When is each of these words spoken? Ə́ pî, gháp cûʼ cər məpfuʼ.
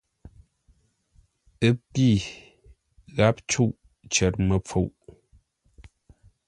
Ə́ 1.67 1.71
pî, 1.91 2.09
gháp 3.15 3.37
cûʼ 3.49 3.75
cər 4.13 4.33
məpfuʼ. 4.47 4.91